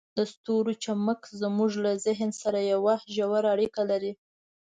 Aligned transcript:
د 0.17 0.19
ستورو 0.33 0.71
چمک 0.83 1.21
زموږ 1.41 1.71
له 1.85 1.91
ذهن 2.05 2.29
سره 2.41 2.59
یوه 2.73 2.95
ژوره 3.15 3.47
اړیکه 3.55 3.81
لري. 3.91 4.13